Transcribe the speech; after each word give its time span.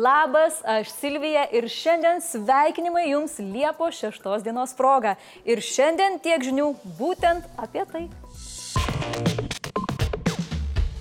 Labas, 0.00 0.54
aš 0.64 0.88
Silvija 0.90 1.42
ir 1.52 1.66
šiandien 1.68 2.22
sveikinimai 2.24 3.10
jums 3.10 3.34
Liepo 3.38 3.90
6 3.92 4.42
dienos 4.42 4.72
proga. 4.76 5.14
Ir 5.44 5.60
šiandien 5.60 6.16
tiek 6.24 6.40
žinių 6.40 6.68
būtent 6.96 7.44
apie 7.60 7.84
tai. 7.90 8.06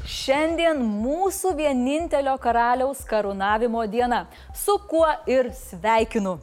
Šiandien 0.03 0.81
mūsų 0.83 1.53
vienintelio 1.61 2.35
karaliaus 2.43 3.05
karūnavimo 3.07 3.85
diena, 3.87 4.25
su 4.51 4.75
kuo 4.91 5.07
ir 5.31 5.53
sveikinu. 5.55 6.35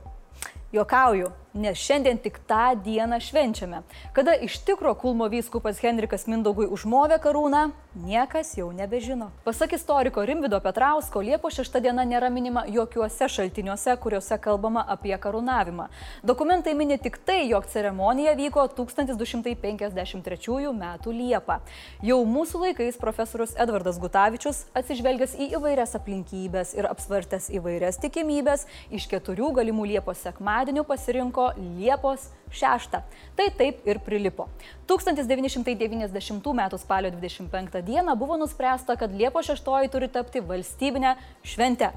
Jokauju, 0.72 1.28
nes 1.56 1.78
šiandien 1.80 2.18
tik 2.20 2.38
tą 2.48 2.74
dieną 2.84 3.18
švenčiame, 3.20 3.82
kada 4.12 4.34
iš 4.34 4.58
tikro 4.64 4.94
Kulmo 4.94 5.28
vyskupas 5.32 5.80
Henrikas 5.80 6.26
Mindaugui 6.28 6.68
užmovė 6.68 7.16
karūną, 7.22 7.70
niekas 7.96 8.52
jau 8.58 8.68
nebežino. 8.76 9.30
Pasak 9.44 9.72
istoriko 9.72 10.24
Rimvido 10.26 10.60
Petrausko, 10.60 11.22
Liepo 11.24 11.48
6 11.50 11.80
diena 11.80 12.04
nėra 12.04 12.28
minima 12.32 12.66
jokiuose 12.68 13.28
šaltiniuose, 13.32 13.96
kuriuose 14.02 14.36
kalbama 14.42 14.84
apie 14.96 15.16
karūnavimą. 15.16 15.88
Dokumentai 16.26 16.74
mini 16.76 16.98
tik 17.00 17.16
tai, 17.24 17.48
jog 17.48 17.66
ceremonija 17.72 18.36
vyko 18.36 18.66
1253 18.76 20.72
m. 20.74 20.84
Liepą. 21.06 21.58
Jau 22.04 22.20
mūsų 22.28 22.62
laikais 22.66 23.00
profesorius 23.00 23.56
Edvardas 23.56 24.00
Gutavičius, 24.02 24.66
atsižvelgęs 24.76 25.38
į 25.40 25.50
įvairias 25.56 25.96
aplinkybės 25.96 26.74
ir 26.76 26.88
apsvartęs 26.90 27.48
įvairias 27.56 28.00
tikimybės, 28.02 28.66
iš 28.92 29.08
keturių 29.08 29.54
galimų 29.56 29.88
Liepos 29.94 30.20
sekmadienių 30.26 30.84
pasirinko 30.84 31.45
Liepos 31.56 32.30
6. 32.50 33.00
Tai 33.36 33.46
taip 33.58 33.86
ir 33.88 34.00
prilipo. 34.04 34.48
1990 34.86 36.54
m. 36.54 36.78
spalio 36.78 37.10
25 37.10 37.82
d. 37.82 38.16
buvo 38.16 38.36
nuspręsta, 38.36 38.96
kad 38.96 39.12
Liepos 39.12 39.46
6 39.46 39.90
turi 39.92 40.08
tapti 40.08 40.40
valstybinę 40.40 41.16
šventę. 41.44 41.92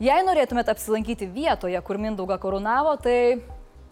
Jei 0.00 0.22
norėtumėt 0.26 0.68
apsilankyti 0.68 1.26
vietoje, 1.26 1.80
kur 1.82 1.98
Mindaugą 1.98 2.38
karūnavo, 2.38 2.96
tai 3.02 3.42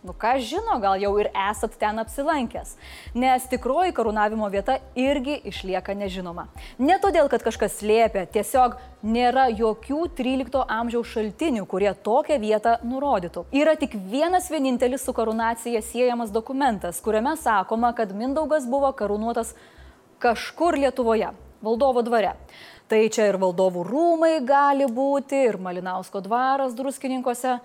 Nu 0.00 0.14
ką 0.16 0.38
žino, 0.40 0.78
gal 0.80 0.96
jau 0.96 1.10
ir 1.20 1.26
esat 1.36 1.74
ten 1.76 2.00
apsilankęs. 2.00 2.70
Nes 3.12 3.44
tikroji 3.52 3.92
karūnavimo 3.92 4.46
vieta 4.48 4.78
irgi 4.96 5.34
išlieka 5.50 5.92
nežinoma. 5.92 6.46
Ne 6.80 6.96
todėl, 7.02 7.28
kad 7.28 7.44
kažkas 7.44 7.76
slėpia, 7.82 8.22
tiesiog 8.32 8.78
nėra 9.04 9.50
jokių 9.52 10.06
13 10.16 10.64
amžiaus 10.72 11.10
šaltinių, 11.12 11.66
kurie 11.68 11.92
tokią 11.92 12.38
vietą 12.40 12.78
nurodytų. 12.80 13.44
Yra 13.52 13.76
tik 13.76 13.98
vienas 14.08 14.48
vienintelis 14.48 15.04
su 15.04 15.12
karūnacija 15.12 15.84
siejamas 15.84 16.32
dokumentas, 16.32 17.02
kuriame 17.04 17.36
sakoma, 17.36 17.92
kad 17.92 18.16
Mindaugas 18.16 18.64
buvo 18.64 18.94
karūnuotas 18.96 19.52
kažkur 20.24 20.80
Lietuvoje, 20.80 21.28
valdovo 21.60 22.00
dvare. 22.08 22.38
Tai 22.88 23.04
čia 23.12 23.28
ir 23.28 23.36
valdovų 23.38 23.84
rūmai 23.84 24.32
gali 24.48 24.88
būti, 24.88 25.44
ir 25.52 25.60
Malinausko 25.60 26.24
dvaras 26.24 26.72
druskininkose. 26.72 27.58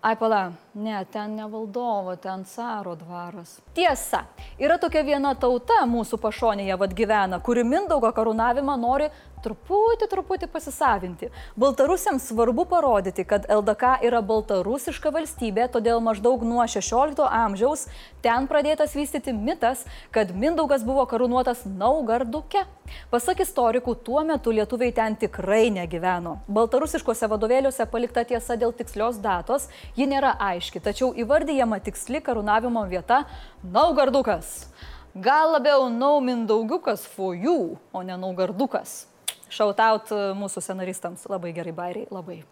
Ai, 0.00 0.14
pala, 0.16 0.54
ne, 0.74 1.04
ten 1.12 1.34
ne 1.36 1.46
valdovo, 1.48 2.16
ten 2.16 2.44
caro 2.44 2.94
dvaras. 2.94 3.58
Tiesa, 3.74 4.24
yra 4.58 4.78
tokia 4.78 5.02
viena 5.06 5.34
tauta 5.34 5.82
mūsų 5.88 6.20
pašonėje 6.22 6.78
vad 6.80 6.94
gyvena, 6.96 7.40
kuri 7.42 7.64
Mindaugo 7.66 8.10
karūnavimą 8.14 8.76
nori 8.80 9.10
truputį, 9.44 10.08
truputį 10.10 10.48
pasisavinti. 10.52 11.30
Baltarusiams 11.60 12.28
svarbu 12.30 12.66
parodyti, 12.68 13.24
kad 13.28 13.46
LDK 13.50 13.96
yra 14.06 14.20
baltarusiška 14.26 15.12
valstybė, 15.14 15.68
todėl 15.72 16.02
maždaug 16.04 16.44
nuo 16.46 16.64
16 16.68 17.24
amžiaus 17.24 17.86
ten 18.24 18.48
pradėtas 18.50 18.94
vystyti 18.96 19.32
mitas, 19.32 19.86
kad 20.12 20.34
Mindaugas 20.36 20.84
buvo 20.86 21.06
karūnuotas 21.08 21.64
Naugarduke. 21.64 22.66
Pasak 23.10 23.40
istorikų, 23.44 23.94
tuo 24.04 24.22
metu 24.26 24.52
lietuviai 24.52 24.92
ten 24.92 25.16
tikrai 25.16 25.70
negyveno. 25.72 26.40
Baltarusiškose 26.50 27.28
vadovėliuose 27.30 27.86
palikta 27.90 28.24
tiesa 28.26 28.58
dėl 28.60 28.74
tikslios 28.76 29.20
datos, 29.22 29.68
ji 29.96 30.08
nėra 30.10 30.34
aiški, 30.36 30.59
tačiau 30.84 31.14
įvardyjama 31.16 31.80
tiksli 31.80 32.20
karūnavimo 32.20 32.82
vieta 32.90 33.24
Naugardukas. 33.64 34.68
Gal 35.16 35.56
labiau 35.56 35.88
Naumindaugiukas 35.88 37.06
for 37.08 37.34
you, 37.34 37.78
o 37.92 38.02
ne 38.04 38.14
Naugardukas. 38.20 39.08
Šautaut 39.50 40.12
mūsų 40.38 40.62
scenaristams. 40.62 41.24
Labai 41.32 41.54
gerai, 41.56 41.72
bairiai, 41.74 42.10
labai. 42.12 42.42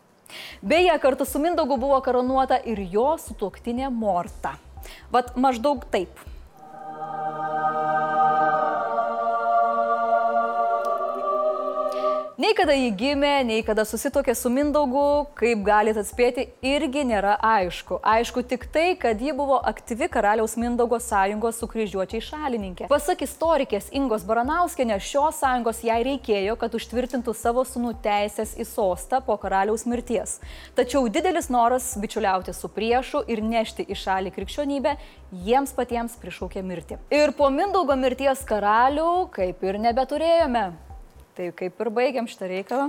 Beje, 0.64 0.96
kartu 1.04 1.28
su 1.28 1.38
Mindaugu 1.38 1.76
buvo 1.78 2.00
karonuota 2.00 2.58
ir 2.64 2.80
jo 2.90 3.12
sutuoktinė 3.20 3.92
Morta. 3.92 4.56
Vat 5.12 5.36
maždaug 5.36 5.84
taip. 5.92 6.10
Nei 12.38 12.54
kada 12.54 12.70
jį 12.70 12.92
gimė, 12.94 13.32
nei 13.42 13.64
kada 13.66 13.82
susitokė 13.82 14.30
su 14.38 14.46
Mindaugu, 14.54 15.26
kaip 15.40 15.64
galite 15.66 16.04
atspėti, 16.04 16.44
irgi 16.62 17.02
nėra 17.08 17.32
aišku. 17.42 17.98
Aišku 18.06 18.44
tik 18.46 18.68
tai, 18.70 18.92
kad 18.94 19.18
ji 19.18 19.34
buvo 19.34 19.56
aktyvi 19.66 20.06
karaliaus 20.06 20.54
Mindaugo 20.54 21.00
sąjungos 21.02 21.58
su 21.58 21.66
kryžiuočiai 21.66 22.22
šalininkė. 22.22 22.86
Pasak 22.94 23.26
istorikės 23.26 23.90
Ingos 23.90 24.22
Baranauskienė, 24.30 25.00
šios 25.02 25.42
sąjungos 25.42 25.82
jai 25.82 25.98
reikėjo, 26.12 26.54
kad 26.62 26.78
užtvirtintų 26.78 27.34
savo 27.34 27.66
sunų 27.66 27.96
teisės 28.06 28.54
į 28.54 28.70
sostą 28.70 29.18
po 29.26 29.34
karaliaus 29.42 29.82
mirties. 29.90 30.38
Tačiau 30.78 31.10
didelis 31.10 31.50
noras 31.50 31.96
bičiuliauti 31.98 32.54
su 32.54 32.70
priešu 32.70 33.26
ir 33.26 33.42
nešti 33.42 33.82
į 33.82 33.98
šalį 33.98 34.38
krikščionybę 34.38 34.94
jiems 35.42 35.74
patiems 35.74 36.14
prišaukė 36.22 36.62
mirtį. 36.62 37.02
Ir 37.10 37.34
po 37.34 37.50
Mindaugo 37.50 37.98
mirties 37.98 38.46
karalių 38.46 39.26
kaip 39.34 39.66
ir 39.66 39.82
nebeturėjome. 39.90 40.68
Tai 41.38 41.52
kaip 41.54 41.84
ir 41.84 41.88
baigiam 41.94 42.26
šitą 42.26 42.48
reikalą. 42.50 42.88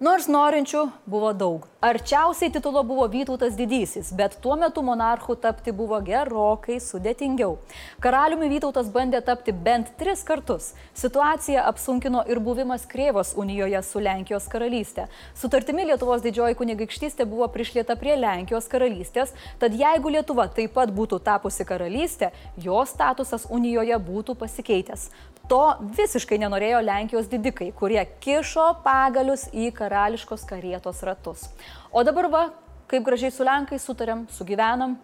Nors 0.00 0.26
norinčių 0.32 0.82
buvo 1.12 1.30
daug. 1.36 1.64
Arčiausiai 1.84 2.48
titulo 2.52 2.80
buvo 2.88 3.04
Vytautas 3.12 3.52
Didysis, 3.56 4.10
bet 4.16 4.38
tuo 4.44 4.54
metu 4.56 4.80
monarchu 4.84 5.34
tapti 5.40 5.72
buvo 5.76 5.96
gerokai 6.04 6.78
sudėtingiau. 6.80 7.58
Karaliumi 8.04 8.48
Vytautas 8.52 8.88
bandė 8.92 9.20
tapti 9.24 9.52
bent 9.52 9.94
tris 10.00 10.24
kartus. 10.28 10.70
Situaciją 10.96 11.64
apsunkino 11.72 12.22
ir 12.32 12.40
buvimas 12.40 12.84
Krėvos 12.88 13.34
unijoje 13.36 13.80
su 13.84 14.04
Lenkijos 14.04 14.48
karalystė. 14.52 15.04
Sutartimi 15.36 15.88
Lietuvos 15.88 16.24
didžioji 16.24 16.56
kunigaikštystė 16.60 17.28
buvo 17.28 17.48
prišlieta 17.52 17.96
prie 18.00 18.16
Lenkijos 18.20 18.68
karalystės, 18.72 19.32
tad 19.60 19.76
jeigu 19.76 20.16
Lietuva 20.16 20.48
taip 20.48 20.76
pat 20.76 20.92
būtų 20.96 21.20
tapusi 21.28 21.68
karalystė, 21.68 22.32
jos 22.60 22.96
statusas 22.96 23.48
unijoje 23.52 24.00
būtų 24.08 24.36
pasikeitęs. 24.44 25.10
To 25.50 25.74
visiškai 25.98 26.36
nenorėjo 26.38 26.78
Lenkijos 26.86 27.26
didikai, 27.26 27.72
kurie 27.74 27.98
kišo 28.22 28.68
pagalius 28.84 29.48
į 29.50 29.72
karališkos 29.74 30.44
karietos 30.46 31.02
ratus. 31.02 31.48
O 31.90 32.04
dabar 32.06 32.28
va, 32.30 32.42
kaip 32.90 33.02
gražiai 33.02 33.34
su 33.34 33.42
Lenkai 33.42 33.80
sutarėm, 33.82 34.28
sugyvenam, 34.30 34.94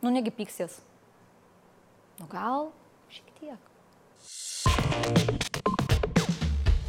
nu 0.00 0.12
negi 0.14 0.32
pyksės. 0.32 0.78
Nu 2.16 2.24
gal 2.32 2.70
šiek 3.12 3.28
tiek. 3.36 3.60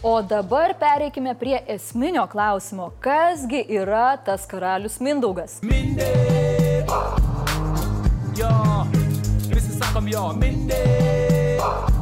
O 0.06 0.22
dabar 0.22 0.78
pereikime 0.80 1.36
prie 1.36 1.60
esminio 1.76 2.24
klausimo. 2.32 2.94
Kasgi 3.04 3.66
yra 3.76 4.14
tas 4.24 4.48
karalius 4.48 5.02
Mindaugas? 5.04 5.60
Mindė! 5.68 6.14
Jo, 8.40 8.56
visi 9.52 9.76
sakom 9.82 10.08
jo, 10.08 10.30
Mindė! 10.40 11.95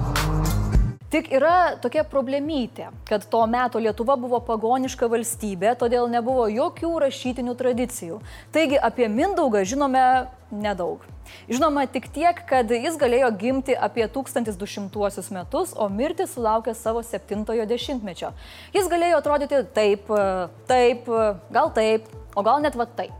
Tik 1.13 1.27
yra 1.29 1.75
tokia 1.77 2.01
problemytė, 2.09 2.87
kad 3.05 3.21
to 3.29 3.43
meto 3.45 3.77
Lietuva 3.77 4.15
buvo 4.17 4.39
pagoniška 4.41 5.05
valstybė, 5.11 5.75
todėl 5.77 6.07
nebuvo 6.09 6.47
jokių 6.49 6.89
rašytinių 7.03 7.53
tradicijų. 7.59 8.15
Taigi 8.55 8.79
apie 8.81 9.05
Mindaugą 9.13 9.61
žinome 9.61 10.01
nedaug. 10.49 11.03
Žinoma 11.45 11.83
tik 11.93 12.07
tiek, 12.15 12.41
kad 12.49 12.73
jis 12.73 12.97
galėjo 12.97 13.29
gimti 13.37 13.77
apie 13.77 14.07
1200 14.09 15.37
metus, 15.37 15.75
o 15.77 15.85
mirti 15.85 16.25
sulaukė 16.25 16.73
savo 16.73 17.05
70-ojo 17.05 17.69
dešimtmečio. 17.69 18.33
Jis 18.73 18.89
galėjo 18.89 19.21
atrodyti 19.21 19.61
taip, 19.77 20.09
taip, 20.65 21.13
gal 21.53 21.69
taip, 21.77 22.09
o 22.33 22.41
gal 22.41 22.65
net 22.65 22.73
va 22.73 22.89
taip. 22.89 23.13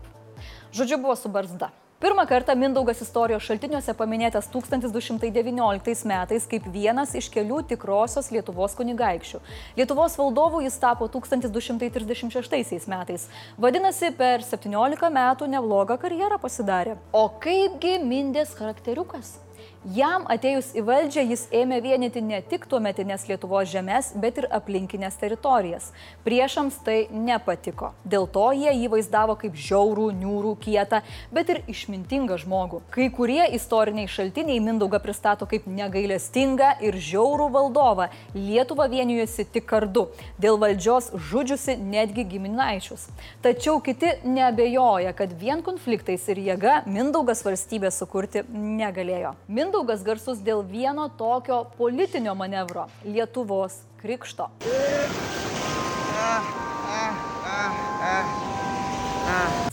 Žodžiu, 0.74 0.98
buvo 0.98 1.14
su 1.14 1.30
barzda. 1.30 1.70
Pirmą 2.04 2.26
kartą 2.28 2.52
Mindaugas 2.60 3.00
istorijos 3.00 3.46
šaltiniuose 3.48 3.94
paminėtas 3.96 4.50
1219 4.52 6.02
metais 6.10 6.48
kaip 6.52 6.66
vienas 6.74 7.14
iš 7.16 7.30
kelių 7.32 7.62
tikrosios 7.70 8.28
Lietuvos 8.36 8.76
kunigaikščių. 8.76 9.40
Lietuvos 9.78 10.18
valdovų 10.20 10.66
jis 10.66 10.76
tapo 10.84 11.08
1236 11.14 12.90
metais. 12.92 13.30
Vadinasi, 13.56 14.12
per 14.20 14.44
17 14.44 15.14
metų 15.16 15.48
neblogą 15.56 15.96
karjerą 16.04 16.42
pasidarė. 16.44 16.98
O 17.16 17.24
kaipgi 17.48 17.96
Mindės 18.04 18.52
charakteriukas? 18.60 19.38
Jam 19.84 20.24
atėjus 20.32 20.70
į 20.80 20.82
valdžią 20.88 21.24
jis 21.28 21.42
ėmė 21.52 21.82
vienyti 21.84 22.22
ne 22.24 22.38
tik 22.48 22.64
tuometinės 22.72 23.26
Lietuvos 23.28 23.68
žemės, 23.68 24.14
bet 24.16 24.38
ir 24.40 24.46
aplinkinės 24.56 25.18
teritorijas. 25.20 25.90
Priešams 26.24 26.78
tai 26.86 27.10
nepatiko. 27.12 27.90
Dėl 28.08 28.24
to 28.32 28.46
jie 28.56 28.72
jį 28.72 28.88
vaizdavo 28.94 29.36
kaip 29.42 29.58
žiaurų, 29.60 30.06
niūrų, 30.22 30.54
kietą, 30.64 31.02
bet 31.36 31.52
ir 31.52 31.60
išmintingą 31.68 32.38
žmogų. 32.46 32.80
Kai 32.96 33.10
kurie 33.12 33.42
istoriniai 33.58 34.08
šaltiniai 34.08 34.62
Mindaugą 34.64 35.02
pristato 35.04 35.50
kaip 35.52 35.68
negailestingą 35.68 36.78
ir 36.80 36.96
žiaurų 36.96 37.50
valdovą. 37.52 38.08
Lietuva 38.40 38.88
vienijosi 38.88 39.44
tik 39.52 39.68
kardu, 39.68 40.06
dėl 40.40 40.62
valdžios 40.64 41.12
žudžiusi 41.28 41.76
netgi 41.76 42.24
giminaičius. 42.32 43.10
Tačiau 43.44 43.84
kiti 43.84 44.16
neabejoja, 44.24 45.12
kad 45.12 45.36
vien 45.44 45.60
konfliktais 45.60 46.32
ir 46.32 46.40
jėga 46.48 46.80
Mindaugas 46.88 47.44
valstybę 47.44 47.92
sukurti 47.92 48.48
negalėjo. 48.48 49.36
Mindaugas 49.52 49.73
Mindaugas 49.74 50.04
garsus 50.06 50.38
dėl 50.38 50.60
vieno 50.70 51.08
tokio 51.18 51.64
politinio 51.80 52.36
manevro- 52.38 52.84
Lietuvos 53.14 53.80
krikšto. 53.98 54.46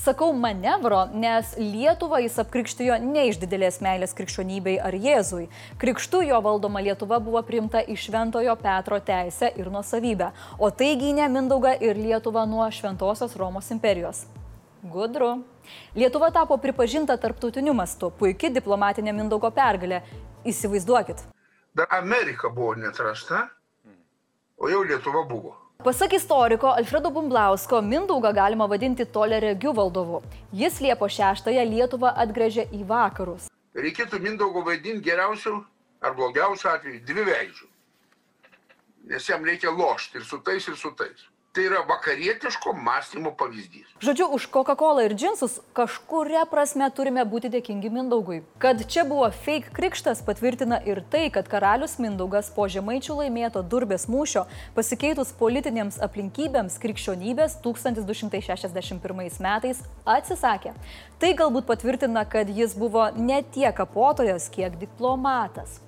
Sakau 0.01 0.33
manevro, 0.33 1.05
nes 1.13 1.53
Lietuvą 1.59 2.23
jis 2.25 2.41
apkrikštijo 2.41 2.97
ne 3.13 3.29
iš 3.29 3.37
didelės 3.45 3.83
meilės 3.85 4.17
krikščionybei 4.17 4.81
ar 4.81 4.97
Jėzui. 4.97 5.51
Krikštu 5.77 6.25
jo 6.31 6.41
valdoma 6.41 6.81
Lietuva 6.81 7.21
buvo 7.21 7.43
priimta 7.43 7.85
iš 7.85 8.09
Šventojo 8.09 8.57
Petro 8.57 9.01
teisę 9.01 9.53
ir 9.55 9.69
nuosavybę, 9.69 10.33
o 10.59 10.71
tai 10.71 10.97
gynė 10.97 11.29
Mindaugą 11.29 11.77
ir 11.79 12.01
Lietuvą 12.01 12.49
nuo 12.49 12.71
Šventosios 12.73 13.37
Romos 13.37 13.69
imperijos. 13.69 14.25
Gudru. 14.83 15.45
Lietuva 15.95 16.31
tapo 16.31 16.57
pripažinta 16.57 17.17
tarptautiniu 17.21 17.75
mastu, 17.77 18.09
puikia 18.11 18.49
diplomatinė 18.55 19.13
Mindaugo 19.13 19.51
pergalė. 19.53 20.01
Įsivaizduokit. 20.49 21.21
Dar 21.77 21.87
Amerika 21.93 22.49
buvo 22.49 22.75
netrasta, 22.75 23.49
o 24.57 24.71
jau 24.73 24.81
Lietuva 24.83 25.27
buvo. 25.29 25.57
Pasak 25.85 26.13
istoriko 26.17 26.73
Alfredo 26.77 27.11
Bumblausko, 27.11 27.81
Mindaugą 27.81 28.33
galima 28.37 28.67
vadinti 28.69 29.05
toleregių 29.09 29.73
valdovu. 29.77 30.23
Jis 30.53 30.81
Liepo 30.85 31.09
6-ąją 31.09 31.65
Lietuvą 31.69 32.11
atgrėžė 32.25 32.67
į 32.77 32.85
vakarus. 32.89 33.47
Reikėtų 33.77 34.21
Mindaugo 34.21 34.65
vaidinti 34.67 35.07
geriausių 35.09 35.55
ar 36.05 36.17
blogiausių 36.17 36.69
atveju 36.73 37.01
dvi 37.09 37.25
veidžių. 37.29 37.69
Nes 39.13 39.29
jam 39.29 39.45
reikia 39.45 39.73
lošti 39.73 40.21
ir 40.21 40.25
su 40.29 40.41
tais, 40.45 40.69
ir 40.69 40.77
su 40.77 40.93
tais. 40.97 41.25
Tai 41.53 41.65
yra 41.67 41.81
vakarietiško 41.83 42.73
mąstymo 42.73 43.33
pavyzdys. 43.33 43.87
Žodžiu, 43.99 44.27
už 44.37 44.45
Coca-Cola 44.55 45.03
ir 45.03 45.15
džinsus 45.19 45.57
kažkuria 45.75 46.45
prasme 46.47 46.87
turime 46.95 47.25
būti 47.27 47.51
dėkingi 47.51 47.91
Mindaugui. 47.91 48.45
Kad 48.63 48.85
čia 48.87 49.03
buvo 49.03 49.27
fake 49.35 49.73
krikštas 49.75 50.23
patvirtina 50.23 50.79
ir 50.87 51.01
tai, 51.11 51.25
kad 51.35 51.51
karalius 51.51 51.97
Mindaugas 51.99 52.53
po 52.55 52.69
žemaičių 52.71 53.17
laimėto 53.25 53.65
durbės 53.67 54.07
mūšio 54.07 54.45
pasikeitus 54.79 55.35
politinėms 55.43 55.99
aplinkybėms 56.07 56.79
krikščionybės 56.87 57.59
1261 57.67 59.43
metais 59.43 59.83
atsisakė. 60.07 60.77
Tai 61.19 61.35
galbūt 61.43 61.67
patvirtina, 61.67 62.23
kad 62.31 62.47
jis 62.47 62.79
buvo 62.79 63.11
ne 63.19 63.43
tiek 63.43 63.75
kapotojas, 63.75 64.47
kiek 64.55 64.79
diplomatas. 64.79 65.81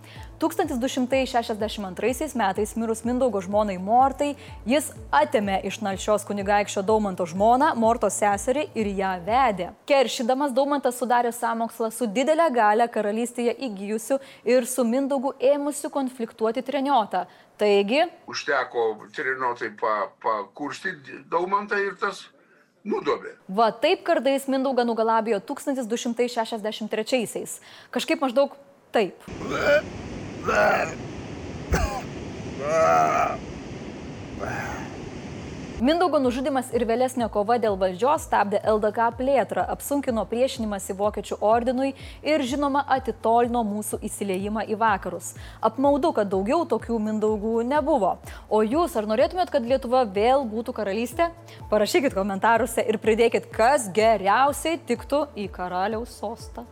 1262 0.42 2.34
metais 2.34 2.76
mirus 2.76 3.04
Mindaugo 3.04 3.40
žmonai 3.44 3.76
Mortai, 3.78 4.32
jis 4.66 4.88
atėmė 5.14 5.60
iš 5.68 5.78
Nalšios 5.84 6.24
kunigaikščio 6.26 6.82
Daumanto 6.82 7.26
žmoną, 7.30 7.68
Mortos 7.78 8.16
seserį 8.18 8.64
ir 8.74 8.90
ją 8.98 9.12
vedė. 9.22 9.70
Keršydamas 9.86 10.50
Daumantas 10.56 10.98
sudarė 10.98 11.30
sąmokslą 11.36 11.92
su 11.94 12.10
didelė 12.10 12.48
gale 12.54 12.88
karalystėje 12.90 13.54
įgyjusiu 13.68 14.18
ir 14.42 14.66
su 14.66 14.84
Mindaugu 14.84 15.34
ėmusiu 15.38 15.90
konfliktuoti 15.94 16.62
treniotą. 16.66 17.26
Taigi. 17.62 18.02
Užteko 18.26 18.96
treniotai 19.14 19.70
pakurstyti 19.78 21.22
pa 21.22 21.28
Daumantą 21.36 21.78
ir 21.78 21.94
tas 22.00 22.24
nudobė. 22.82 23.36
Va 23.46 23.70
taip 23.70 24.02
kardais 24.06 24.48
Mindaugą 24.50 24.82
nugalabijo 24.88 25.38
1263-aisiais. 25.46 27.60
Kažkaip 27.94 28.18
maždaug 28.24 28.56
taip. 28.90 29.22
Mindaugo 35.82 36.20
nužudimas 36.22 36.68
ir 36.70 36.84
vėlesnė 36.86 37.26
kova 37.34 37.56
dėl 37.58 37.74
valdžios 37.74 38.22
stabdė 38.28 38.60
LDK 38.70 39.08
plėtrą, 39.18 39.64
apsunkino 39.74 40.22
priešinimąsi 40.30 40.94
Vokiečių 40.94 41.40
ordinui 41.42 41.88
ir 42.22 42.44
žinoma 42.46 42.84
atitolino 42.96 43.64
mūsų 43.66 43.98
įsileimą 44.06 44.62
į 44.70 44.78
vakarus. 44.78 45.32
Apmaudu, 45.58 46.12
kad 46.14 46.30
daugiau 46.30 46.62
tokių 46.70 47.00
Mindaugų 47.02 47.64
nebuvo. 47.66 48.12
O 48.46 48.62
jūs 48.62 48.94
ar 48.94 49.10
norėtumėt, 49.10 49.50
kad 49.50 49.66
Lietuva 49.66 50.04
vėl 50.06 50.46
būtų 50.46 50.76
karalystė? 50.76 51.32
Parašykit 51.72 52.14
komentaruose 52.14 52.86
ir 52.86 53.00
pridėkit, 53.02 53.50
kas 53.50 53.90
geriausiai 53.90 54.78
tiktų 54.86 55.24
į 55.34 55.50
karaliaus 55.58 56.14
sostą. 56.22 56.66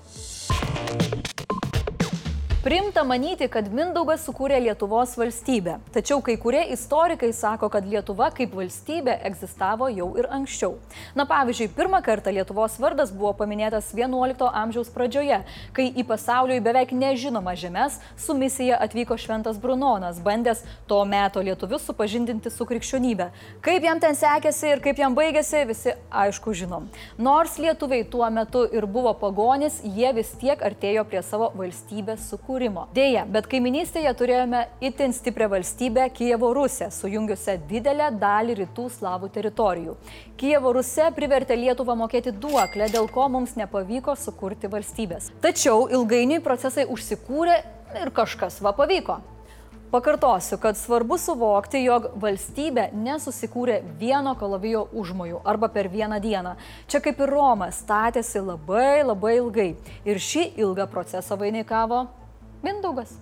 Primta 2.64 3.00
manyti, 3.08 3.46
kad 3.48 3.70
Mindaugas 3.72 4.26
sukūrė 4.26 4.58
Lietuvos 4.60 5.14
valstybę. 5.16 5.78
Tačiau 5.94 6.20
kai 6.20 6.34
kurie 6.36 6.60
istorikai 6.74 7.30
sako, 7.32 7.70
kad 7.72 7.86
Lietuva 7.88 8.26
kaip 8.36 8.52
valstybė 8.52 9.14
egzistavo 9.24 9.86
jau 9.88 10.10
ir 10.20 10.26
anksčiau. 10.28 10.74
Na 11.16 11.24
pavyzdžiui, 11.24 11.70
pirmą 11.72 12.02
kartą 12.04 12.34
Lietuvos 12.36 12.76
vardas 12.76 13.14
buvo 13.16 13.30
paminėtas 13.38 13.88
XI 13.96 14.50
amžiaus 14.60 14.90
pradžioje, 14.92 15.38
kai 15.72 15.86
į 15.88 16.04
pasauliui 16.10 16.58
beveik 16.60 16.92
nežinoma 16.92 17.54
žemės 17.56 17.96
su 18.20 18.36
misija 18.36 18.76
atvyko 18.84 19.16
Šventas 19.16 19.56
Brunonas, 19.56 20.20
bandęs 20.20 20.60
to 20.84 21.00
meto 21.08 21.40
lietuvius 21.40 21.88
supažindinti 21.88 22.52
su 22.52 22.68
krikščionybė. 22.68 23.30
Kaip 23.64 23.88
jam 23.88 24.04
ten 24.04 24.12
sekėsi 24.12 24.74
ir 24.74 24.84
kaip 24.84 25.00
jam 25.00 25.16
baigėsi, 25.16 25.64
visi 25.72 25.96
aišku 26.12 26.52
žinom. 26.52 26.92
Nors 27.16 27.56
lietuviai 27.56 28.04
tuo 28.04 28.28
metu 28.28 28.68
ir 28.68 28.84
buvo 28.84 29.16
pagonis, 29.16 29.80
jie 29.80 30.12
vis 30.20 30.36
tiek 30.44 30.60
artėjo 30.60 31.08
prie 31.08 31.24
savo 31.24 31.54
valstybės 31.56 32.28
sukūrimo 32.28 32.50
atkūrimo. 32.50 32.88
Deja, 32.94 33.25
bet 33.26 33.47
kaiminystėje 33.47 34.11
turėjome 34.19 34.67
itin 34.82 35.12
stiprią 35.14 35.49
valstybę 35.50 36.11
Kievo 36.11 36.52
Rusią, 36.55 36.91
sujungiusią 36.91 37.58
didelę 37.69 38.11
dalį 38.19 38.56
rytų 38.64 38.88
slavų 38.91 39.31
teritorijų. 39.31 39.97
Kievo 40.37 40.73
Rusė 40.75 41.11
privertė 41.14 41.56
Lietuvą 41.56 41.94
mokėti 41.97 42.32
duoklę, 42.32 42.91
dėl 42.91 43.08
ko 43.08 43.29
mums 43.29 43.56
nepavyko 43.56 44.17
sukurti 44.17 44.67
valstybės. 44.67 45.31
Tačiau 45.41 45.88
ilgainiui 45.88 46.41
procesai 46.43 46.87
užsikūrė 46.91 47.61
ir 48.02 48.11
kažkas 48.11 48.61
va 48.62 48.73
pavyko. 48.73 49.20
Pakartosiu, 49.91 50.55
kad 50.62 50.76
svarbu 50.79 51.17
suvokti, 51.19 51.81
jog 51.82 52.12
valstybė 52.23 52.93
nesusikūrė 52.94 53.81
vieno 53.99 54.37
kalavijo 54.38 54.85
užmojų 54.94 55.41
arba 55.43 55.67
per 55.67 55.88
vieną 55.91 56.20
dieną. 56.23 56.52
Čia 56.87 57.00
kaip 57.02 57.19
ir 57.19 57.32
Roma 57.35 57.73
statėsi 57.75 58.38
labai 58.38 59.02
labai 59.02 59.35
ilgai 59.41 59.69
ir 60.06 60.23
šį 60.23 60.52
ilgą 60.62 60.87
procesą 60.93 61.35
vainikavo 61.41 62.05
Mindaugas. 62.62 63.18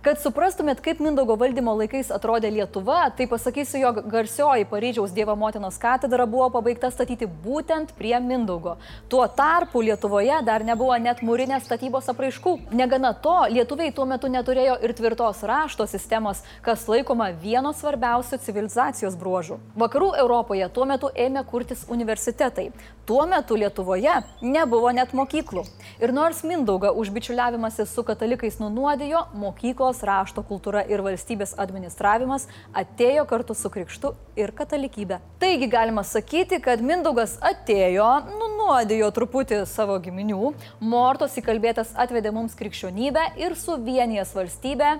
Kad 0.00 0.16
suprastumėt, 0.16 0.78
kaip 0.80 0.96
Mindaugo 1.04 1.34
valdymo 1.36 1.74
laikais 1.76 2.08
atrodė 2.16 2.48
Lietuva, 2.54 3.02
tai 3.12 3.26
pasakysiu, 3.28 3.82
jog 3.82 3.98
garsioji 4.08 4.64
Paryžiaus 4.64 5.10
Dievo 5.12 5.34
motinos 5.36 5.76
katedra 5.76 6.24
buvo 6.24 6.46
pabaigta 6.54 6.88
statyti 6.88 7.26
būtent 7.28 7.92
prie 7.98 8.14
Mindaugo. 8.24 8.78
Tuo 9.12 9.26
tarpu 9.28 9.82
Lietuvoje 9.84 10.38
dar 10.46 10.64
nebuvo 10.64 10.96
net 10.96 11.20
mūrinės 11.20 11.66
statybos 11.68 12.08
apraiškų. 12.14 12.54
Negana 12.80 13.10
to, 13.12 13.34
lietuviai 13.52 13.92
tuo 13.92 14.06
metu 14.08 14.30
neturėjo 14.32 14.78
ir 14.80 14.94
tvirtos 14.96 15.42
rašto 15.44 15.84
sistemos, 15.84 16.40
kas 16.64 16.86
laikoma 16.88 17.28
vieno 17.42 17.74
svarbiausių 17.76 18.40
civilizacijos 18.40 19.20
bruožų. 19.20 19.60
Vakarų 19.84 20.14
Europoje 20.24 20.70
tuo 20.72 20.88
metu 20.88 21.12
ėmė 21.12 21.44
kurtis 21.52 21.84
universitetai. 21.92 22.70
Tuo 23.04 23.28
metu 23.28 23.60
Lietuvoje 23.60 24.16
nebuvo 24.40 24.96
net 24.96 25.12
mokyklų. 25.12 25.66
Ir 26.00 26.16
nors 26.16 26.40
Mindauga 26.40 26.96
už 26.96 27.12
bičiuliavimąsi 27.12 27.84
su 27.84 28.06
katalikais 28.06 28.60
nunuodijo, 28.62 29.26
mokyklos 29.36 29.89
Lietuvos 29.90 30.06
rašto 30.06 30.42
kultūra 30.46 30.84
ir 30.86 31.00
valstybės 31.02 31.56
administravimas 31.58 32.44
atėjo 32.78 33.24
kartu 33.26 33.56
su 33.58 33.70
krikštu 33.74 34.12
ir 34.38 34.52
katalikybė. 34.54 35.18
Taigi 35.42 35.66
galima 35.66 36.04
sakyti, 36.06 36.60
kad 36.62 36.78
Mindaugas 36.78 37.40
atėjo, 37.42 38.06
nunuodijo 38.30 39.10
truputį 39.10 39.64
savo 39.66 39.98
giminių, 39.98 40.54
Mortos 40.78 41.34
įkalbėtas 41.42 41.96
atvedė 41.98 42.30
mums 42.30 42.54
krikščionybę 42.54 43.32
ir 43.42 43.58
suvienijęs 43.58 44.30
valstybę 44.38 44.94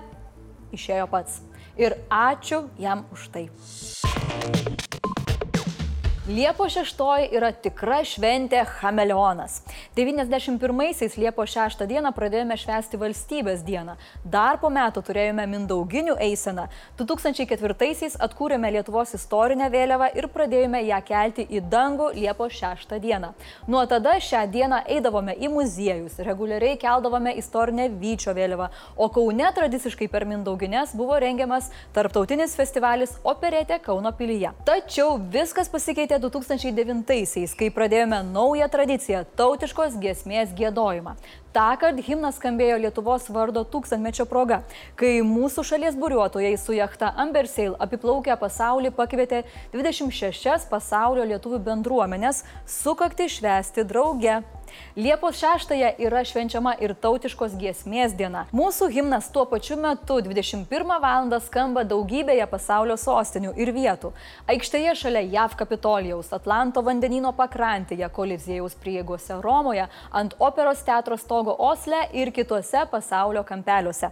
išėjo 0.74 1.06
pats. 1.06 1.38
Ir 1.78 2.00
ačiū 2.10 2.64
jam 2.82 3.06
už 3.14 3.30
tai. 3.30 3.46
Liepo 6.30 6.68
6 6.70 7.00
yra 7.34 7.48
tikra 7.50 8.04
šventė 8.06 8.60
Chameleonas. 8.76 9.56
91-aisiais 9.96 11.16
Liepo 11.18 11.42
6 11.42 11.80
dieną 11.90 12.12
pradėjome 12.14 12.54
švęsti 12.60 13.00
valstybės 13.00 13.64
dieną. 13.66 13.96
Dar 14.22 14.60
po 14.62 14.68
metų 14.70 15.02
turėjome 15.08 15.48
Mindauginių 15.50 16.14
eiseną. 16.22 16.68
2004-aisiais 17.00 18.14
atkūrėme 18.22 18.70
Lietuvos 18.76 19.16
istorinę 19.18 19.66
vėliavą 19.72 20.12
ir 20.20 20.28
pradėjome 20.30 20.84
ją 20.86 21.00
kelti 21.08 21.48
į 21.50 21.64
dangų 21.72 22.12
Liepo 22.20 22.46
6 22.46 22.94
dieną. 23.02 23.32
Nuo 23.66 23.82
tada 23.90 24.14
šią 24.22 24.44
dieną 24.54 24.84
eidavome 24.86 25.34
į 25.34 25.50
muziejus, 25.50 26.20
reguliariai 26.22 26.78
keldavome 26.78 27.34
istorinę 27.42 27.88
Vyčio 27.90 28.36
vėliavą, 28.38 28.70
o 28.94 29.10
Kaune 29.10 29.50
tradiciškai 29.58 30.06
per 30.06 30.28
Mindaugines 30.30 30.94
buvo 30.94 31.18
rengiamas 31.18 31.72
tarptautinis 31.96 32.54
festivalis 32.54 33.18
Operetė 33.24 33.82
Kauno 33.82 34.14
pilyje. 34.14 34.54
Tačiau 34.68 35.18
viskas 35.34 35.72
pasikeitė 35.72 36.19
2009-aisiais, 36.20 37.54
kai 37.58 37.70
pradėjome 37.74 38.22
naują 38.32 38.68
tradiciją- 38.68 39.24
tautiškos 39.40 39.96
giesmės 40.02 40.52
gėdojimą. 40.54 41.16
Ta 41.52 41.76
kart 41.76 41.98
himnas 42.06 42.36
skambėjo 42.38 42.76
Lietuvos 42.78 43.26
vardo 43.34 43.64
tūkstantmečio 43.64 44.26
proga, 44.30 44.60
kai 44.94 45.18
mūsų 45.26 45.64
šalies 45.66 45.96
buriuotojai 45.98 46.54
su 46.58 46.76
jachta 46.76 47.10
Ambersail 47.16 47.74
apiplaukę 47.74 48.36
pasaulį 48.38 48.92
pakvietė 48.94 49.42
26 49.72 50.68
pasaulio 50.70 51.24
lietuvių 51.24 51.58
bendruomenės 51.58 52.44
sukakti 52.66 53.26
švesti 53.26 53.82
drauge. 53.82 54.42
Liepos 54.96 55.38
6 55.40 55.74
yra 55.98 56.22
švenčiama 56.26 56.74
ir 56.82 56.94
tautiškos 56.94 57.54
giesmės 57.60 58.14
diena. 58.18 58.46
Mūsų 58.56 58.90
himnas 58.94 59.30
tuo 59.34 59.44
pačiu 59.46 59.76
metu 59.80 60.20
21 60.24 61.00
val. 61.02 61.30
skamba 61.40 61.84
daugybėje 61.84 62.46
pasaulio 62.50 62.96
sostinių 62.96 63.52
ir 63.56 63.72
vietų. 63.76 64.12
Aikštėje 64.48 64.94
šalia 64.94 65.20
JAV 65.20 65.56
Kapitolijaus, 65.56 66.32
Atlanto 66.32 66.82
vandenino 66.82 67.32
pakrantėje, 67.32 68.08
Kolizėjaus 68.08 68.74
prieigose 68.74 69.40
Romoje, 69.40 69.88
ant 70.10 70.34
operos 70.38 70.82
teatro 70.82 71.16
stogo 71.16 71.56
Osle 71.58 72.08
ir 72.12 72.32
kituose 72.32 72.86
pasaulio 72.90 73.44
kampeliuose. 73.44 74.10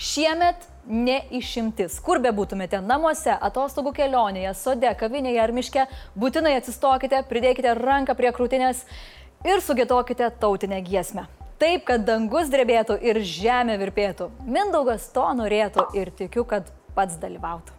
Šiemet 0.00 0.56
ne 0.88 1.18
išimtis. 1.30 1.98
Kur 2.00 2.22
be 2.24 2.30
būtumėte- 2.32 2.78
namuose, 2.90 3.34
atostogų 3.36 3.90
kelionėje, 3.98 4.54
sode, 4.56 4.88
kavinėje 4.96 5.42
ar 5.42 5.52
miške, 5.52 5.84
būtinai 6.16 6.54
atsistokite, 6.56 7.20
pridėkite 7.28 7.74
ranką 7.76 8.16
prie 8.16 8.30
krūtinės 8.32 8.80
ir 9.44 9.60
sugėtokite 9.60 10.30
tautinę 10.40 10.80
giesmę. 10.80 11.26
Taip, 11.58 11.84
kad 11.84 12.06
dangus 12.06 12.48
drebėtų 12.48 12.96
ir 13.02 13.20
žemė 13.20 13.76
virpėtų. 13.76 14.30
Mindaugas 14.46 15.12
to 15.12 15.26
norėtų 15.34 15.94
ir 15.94 16.10
tikiu, 16.16 16.46
kad 16.48 16.72
pats 16.94 17.20
dalyvautų. 17.20 17.76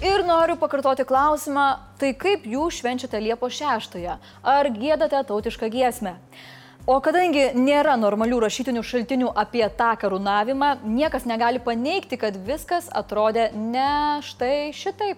Ir 0.00 0.24
noriu 0.24 0.56
pakartoti 0.56 1.04
klausimą, 1.04 1.78
tai 1.98 2.14
kaip 2.14 2.44
jūs 2.44 2.80
švenčiate 2.80 3.20
Liepo 3.20 3.48
6-ąją? 3.52 4.18
Ar 4.42 4.70
gėdate 4.72 5.20
tautišką 5.28 5.68
giesmę? 5.68 6.16
O 6.84 6.98
kadangi 7.00 7.46
nėra 7.56 7.94
normalių 7.96 8.42
rašytinių 8.44 8.82
šaltinių 8.84 9.30
apie 9.40 9.62
tą 9.72 9.94
karūnavimą, 10.02 10.82
niekas 10.84 11.24
negali 11.24 11.56
paneigti, 11.56 12.18
kad 12.20 12.36
viskas 12.44 12.90
atrodė 12.92 13.46
ne 13.56 14.20
štai 14.20 14.68
šitaip. 14.76 15.16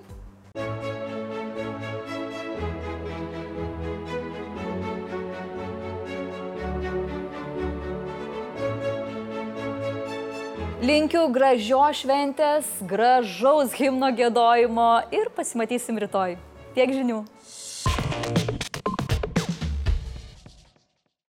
Linkiu 10.86 11.26
gražios 11.34 12.04
šventės, 12.04 12.70
gražaus 12.86 13.74
himno 13.74 14.14
gėdojimo 14.14 14.90
ir 15.10 15.34
pasimatysim 15.34 15.98
rytoj. 15.98 16.38
Tiek 16.78 16.94
žinių. 16.94 17.24